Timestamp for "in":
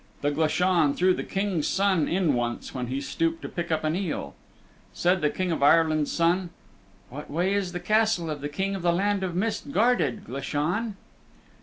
2.07-2.33